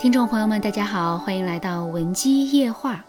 [0.00, 3.04] 听众朋友们，大家好，欢迎来到文姬夜话。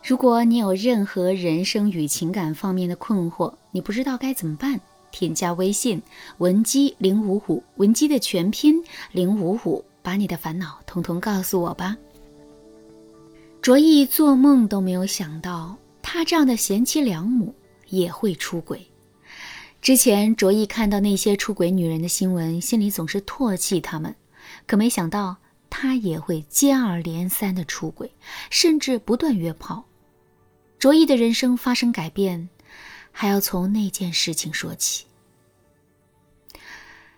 [0.00, 4.80] 如果你有任何人生与情感方面的困惑，你不知道该怎么办，
[5.10, 6.00] 添加微信
[6.38, 8.80] 文姬零五五，文姬的全拼
[9.10, 11.96] 零五五，把你的烦恼统统告诉我吧。
[13.60, 17.52] 卓毅做梦都没有想到，他这样的贤妻良母
[17.88, 18.86] 也会出轨。
[19.82, 24.14] 之前卓毅看到那些出轨女人的新闻，心里总是唾弃他们，
[24.68, 25.36] 可没想到
[25.70, 28.12] 他也会接二连三的出轨，
[28.50, 29.84] 甚至不断约炮。
[30.78, 32.50] 卓毅的人生发生改变，
[33.12, 35.06] 还要从那件事情说起。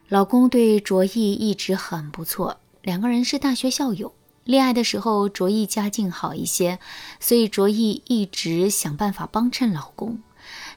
[0.09, 4.15] 老公对卓毅一直很不错，两个人是大学校友。
[4.45, 6.81] 恋爱的时候，卓毅家境好一些，
[7.21, 10.21] 所以卓毅一直想办法帮衬老公。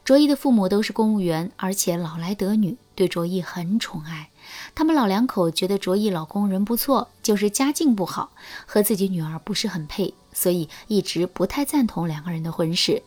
[0.05, 4.29] 卓一的父母都是公务员，而且老来得女，对卓一很宠爱。
[4.75, 8.29] 他们老两口觉得卓一老公人不错，就是家境不好，
[8.67, 13.01] 和自己女儿不是很配，所以一直不太赞同两个人的婚事。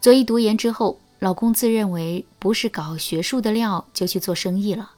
[0.00, 4.92] 卓一读研之后，老公自认为不是搞学术的料，就去做生意了。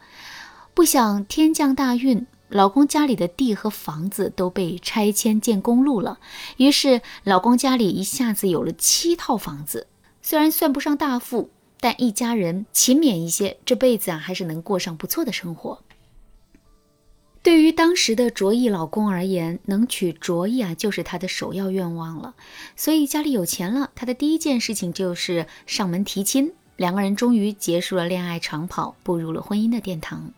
[0.73, 2.25] 不想天降大运。
[2.49, 6.19] 老公家里的地和房子都被拆迁建公路了，
[6.59, 9.87] 于是老公家里一下子有了七套房子。
[10.33, 15.83] 虽然算不上大富，但一家人勤勉一些，这辈子啊还是能过上不错的生活。
[17.43, 22.35] 对于当时的卓毅老公而言，能娶卓毅啊就是他的首要愿望了。
[22.77, 26.55] 所以家里有钱了，他的第一件事情就是上门提亲。
[26.77, 30.33] 两个人终于结束了恋爱长跑，步入了婚姻的殿堂。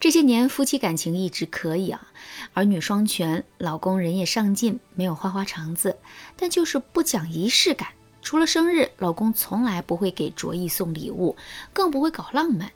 [0.00, 2.08] 这些年夫妻感情一直可以啊，
[2.54, 5.98] 儿女双全，老公人也上进，没有花花肠子，
[6.36, 7.90] 但就是不讲仪式感。
[8.22, 11.36] 除了生日，老公从来不会给卓毅送礼物，
[11.72, 12.70] 更不会搞浪漫。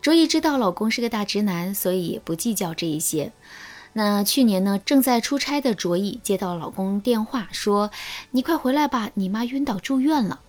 [0.00, 3.32] 卓毅知道老公是个大直男，所以也不计较这一些。
[3.92, 7.90] 那去年呢，正在出差的卓毅接到老公电话，说
[8.32, 10.40] ：“你快回来吧，你妈晕倒住院了。”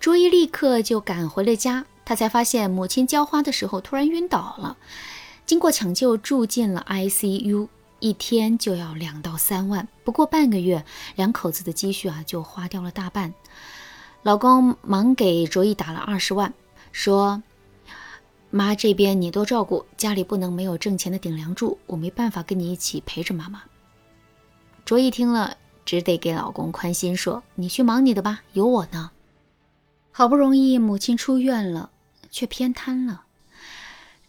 [0.00, 1.86] 卓毅立刻就赶回了家。
[2.04, 4.76] 他才发现母亲浇花的时候突然晕倒了，
[5.46, 7.68] 经过抢救住进了 ICU，
[8.02, 13.32] 一天就要两到三万，不过半个月，两口子的积蓄啊就花掉了大半。
[14.24, 16.52] 老公忙给卓毅打了二十万，
[16.90, 17.42] 说
[18.50, 23.62] ：“妈这边你多照顾，家里不能没有挣钱的顶梁柱，我没办法跟你一起陪着妈妈。”
[24.84, 29.12] 卓毅听了，只得给老公宽心说：“你去忙你的吧，有我呢。”
[30.10, 31.90] 好不容易母亲出院了。
[32.32, 33.24] 却偏瘫了。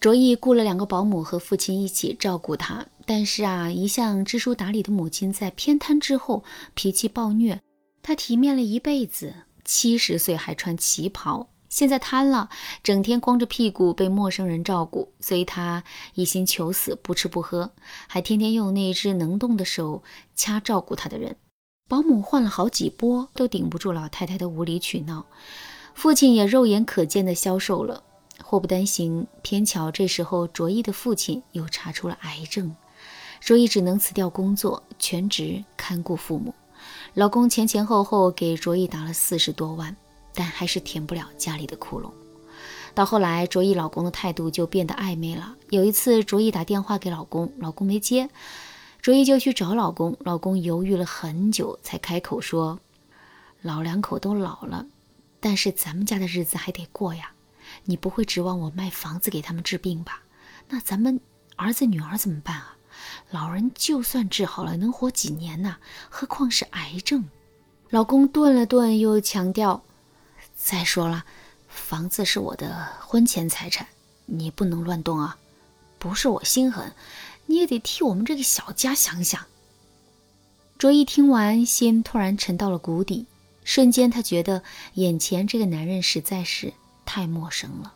[0.01, 6.43] 卓毅雇了两个保姆和父亲一起照顾他，但是啊，一向知书达理的母亲在偏瘫之后
[6.73, 7.59] 脾气暴虐。
[8.01, 9.33] 她体面了一辈子，
[9.65, 12.49] 七十岁还穿旗袍，现在瘫了，
[12.83, 15.83] 整天光着屁股被陌生人照顾，所以她
[16.13, 17.71] 一心求死，不吃不喝，
[18.07, 20.03] 还天天用那只能动的手
[20.35, 21.35] 掐照顾她的人。
[21.89, 25.25] 保姆换了好几波，都顶不住老太太的无理取闹。
[25.93, 28.03] 父亲也肉眼可见的消瘦了，
[28.43, 32.75] 祸不单行，偏巧这时候卓毅的父亲又查出了癌症，
[33.43, 36.55] 卓毅只能辞掉工作，全职看顾父母。
[37.13, 39.93] 老公前前后后给卓毅打了四十多万，
[40.33, 42.09] 但还是填不了家里的窟窿。
[42.95, 45.57] 到后来，卓毅老公的态度就变得暧昧了。
[45.71, 48.29] 有一次，卓毅打电话给老公，老公没接，
[49.01, 52.79] 卓毅就去找老公，老公犹豫了很久才开口说
[53.61, 54.85] ：“老两口都老了。”
[55.41, 57.33] 但是咱们家的日子还得过呀，
[57.83, 60.21] 你不会指望我卖房子给他们治病吧？
[60.69, 61.19] 那咱们
[61.57, 62.77] 儿子女儿怎么办啊？
[63.31, 65.77] 老人就算治好了，能活几年呢？
[66.09, 67.25] 何况是癌症？
[67.89, 69.83] 老公顿了顿，又强调
[70.55, 71.25] ：“再说了，
[71.67, 73.87] 房子是我的婚前财产，
[74.25, 75.37] 你不能乱动啊！
[75.99, 76.93] 不是我心狠，
[77.45, 79.45] 你也得替我们这个小家想想。”
[80.79, 83.25] 卓一听完，心突然沉到了谷底。
[83.63, 84.61] 瞬间，他觉得
[84.95, 86.73] 眼前这个男人实在是
[87.05, 87.93] 太陌生了。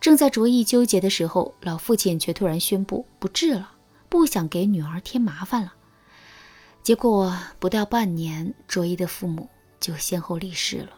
[0.00, 3.70] 正在卓毅纠结的时候，老父亲却突然宣布不治了，
[4.08, 5.74] 不想给女儿添麻烦了。
[6.82, 9.48] 结果不到半年，卓一的父母
[9.80, 10.90] 就先后离世了。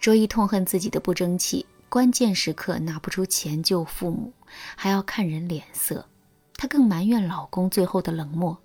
[0.00, 4.32] 卓一痛恨自己的不争气，关键时刻拿不出钱救父母，
[4.74, 6.06] 还要看人脸色。
[6.56, 8.56] 她更埋怨老公最后的冷漠。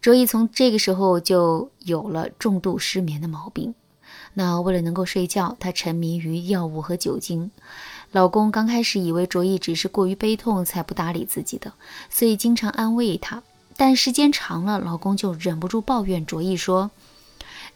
[0.00, 3.74] 卓一从这个时候就有了重度失眠的毛病。
[4.34, 7.50] 那为了能够睡觉，她沉迷于药物和酒精。
[8.14, 11.72] 老公刚开始以为卓毅只是过于悲痛才不搭理自己的，
[12.08, 13.42] 所以经常安慰他。
[13.76, 16.92] 但时间长了，老公就忍不住抱怨卓毅说：“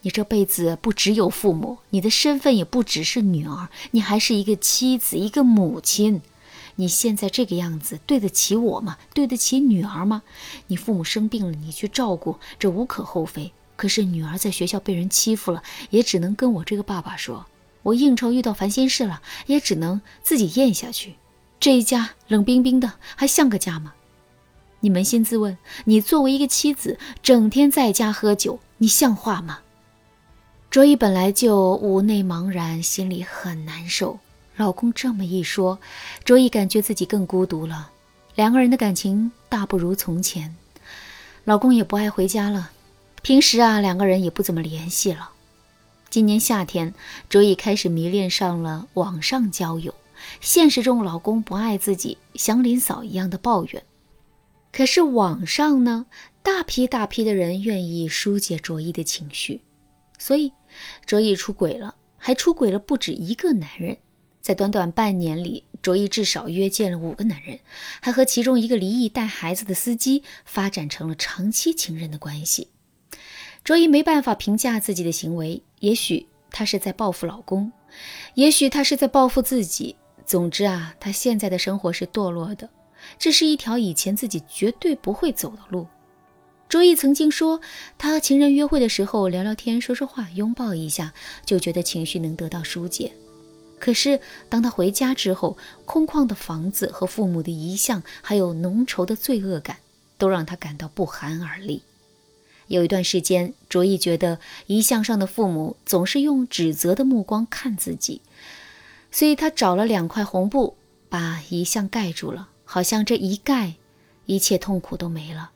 [0.01, 6.21] 你这辈子不只有父母，你的身份也不只是女儿，你还是一个妻子，一个母亲。
[6.77, 8.97] 你现在这个样子，对得起我吗？
[9.13, 10.21] 对得起女儿吗？
[10.67, 13.51] 你父母生病了，你去照顾，这无可厚非。
[13.75, 17.45] 可是女儿在学校被人欺负了，也只能跟我这个爸爸说。
[17.83, 21.15] 我应酬遇到烦心事了，也只能自己咽下去。
[21.59, 23.93] 这一家冷冰冰的，还像个家吗？
[24.81, 29.59] 你扪心自问，你作为一个妻子，整天在家喝酒，你像话吗？
[30.69, 34.19] 卓依本来就无内茫然，心里很难受。
[34.55, 35.79] 老公这么一说，
[36.23, 37.91] 卓依感觉自己更孤独了。
[38.35, 40.55] 两个人的感情大不如从前，
[41.43, 42.71] 老公也不爱回家了，
[43.21, 45.31] 平时啊，两个人也不怎么联系了。
[46.09, 46.95] 今年夏天，
[47.29, 49.93] 卓依开始迷恋上了网上交友。
[50.41, 53.83] 现实中，老公不爱自己，祥林嫂一样的抱怨。
[54.71, 56.07] 可是网上呢，
[56.41, 59.61] 大批大批的人愿意疏解卓一的情绪，
[60.17, 60.51] 所以
[61.05, 63.95] 卓一出轨了，还出轨了不止一个男人。
[64.41, 67.59] 在短短半年里，卓一至少约见了五个男人，
[68.01, 72.69] 还和其中一个离异带孩子的司机发展成了长期情人的关系。
[73.69, 77.71] 卓依没办法评价自己的行为，也许她是在报复老公，
[78.33, 79.95] 也许她是在报复自己。
[80.25, 82.67] 总之啊，她现在的生活是堕落的，
[83.19, 85.85] 这是一条以前自己绝对不会走的路。
[86.67, 87.61] 卓毅曾经说，
[87.95, 91.13] 他和情人约会的时候聊聊天、说说话、拥抱一下，
[91.45, 93.13] 就觉得情绪能得到疏解。
[93.79, 94.19] 可是
[94.49, 95.55] 当他回家之后，
[95.85, 99.77] 空旷的房子和父母的遗像，还有浓稠的罪恶感，
[100.17, 101.83] 都让他感到不寒而栗。
[102.69, 108.21] 有一段时间，卓毅觉得遗像上的父母总是用指责的目光看自己。
[109.11, 110.75] 所以他找了两块红布，
[111.09, 113.73] 把遗像盖住了，好像这一盖，
[114.25, 115.51] 一切痛苦都没了。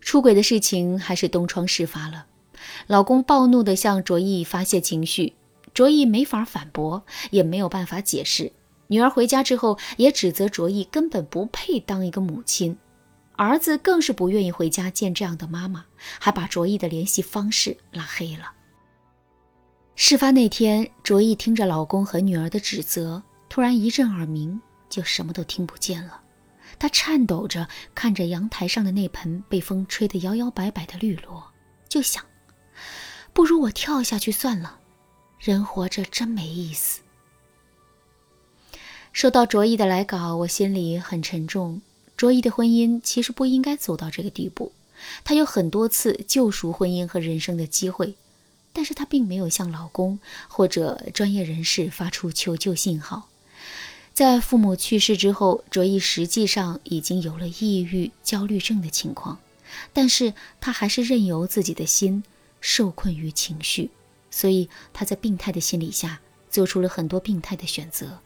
[0.00, 2.26] 出轨的事情还是东窗事发了，
[2.86, 5.32] 老公暴怒地向卓毅发泄情绪，
[5.72, 8.52] 卓毅没法反驳，也没有办法解释。
[8.88, 12.76] 女儿回家之后，也指责卓毅根本不配当一个母亲，
[13.42, 15.84] 儿子更是不愿意回家见这样的妈妈，
[16.20, 18.52] 还把卓毅的联系方式拉黑了。
[19.96, 26.22] 事发那天，卓毅听着老公和女儿的指责，突然一阵耳鸣，就什么都听不见了。
[26.78, 27.66] 他颤抖着
[27.96, 31.44] 看着阳台上的那盆被风吹得摇摇摆摆的绿萝，
[31.88, 32.24] 就想：
[33.32, 34.78] 不如我跳下去算了。
[35.40, 37.00] 人活着真没意思。
[39.12, 41.82] 收到卓毅的来稿，我心里很沉重。
[42.22, 44.70] 卓一的婚姻其实不应该走到这个地步，
[45.24, 48.14] 他有很多次救赎婚姻和人生的机会。
[48.72, 53.28] 但是她并没有向老公或者专业人士发出求救信号。
[54.14, 59.40] 在父母去世之后，卓一实际上已经有了抑郁、焦虑症的情况，
[59.92, 62.22] 但是她还是任由自己的心
[62.60, 63.90] 受困于情绪，
[64.30, 68.20] 所以她在病态的心理下做出了很多病态的选择，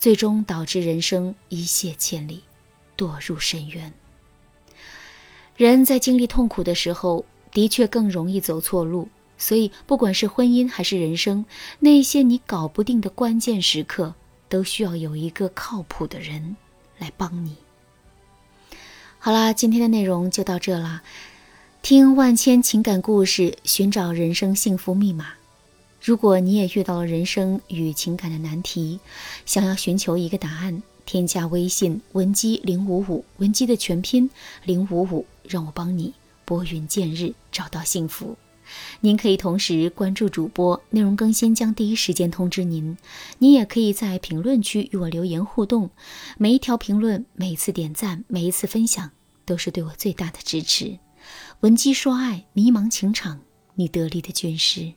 [0.00, 2.42] 最终导致人生一泻千里，
[2.96, 3.92] 堕入深渊。
[5.56, 9.08] 人在经历痛苦的时候，的确更容易走错路。
[9.38, 11.44] 所以，不管是婚姻还是人生，
[11.80, 14.14] 那些你搞不定的关键时刻，
[14.48, 16.56] 都需要有一个靠谱的人
[16.98, 17.56] 来帮你。
[19.18, 21.02] 好啦，今天的内容就到这啦。
[21.82, 25.34] 听万千情感故事，寻找人生幸福密码。
[26.02, 29.00] 如果你也遇到了人生与情感的难题，
[29.44, 34.28] 想要寻求一个答案，添加微信文姬零五五，文姬的全拼
[34.64, 36.12] 零五五，让我帮你
[36.44, 38.36] 拨云见日，找到幸福。
[39.00, 42.98] 您可以同时关注主播，内容更新将第一时间通知您。
[43.38, 45.88] 您也可以在评论区与我留言互动，
[46.36, 49.12] 每一条评论、每一次点赞、每一次分享，
[49.44, 50.98] 都是对我最大的支持。
[51.60, 53.40] 文姬说爱，迷茫情场，
[53.76, 54.92] 你得力的军师。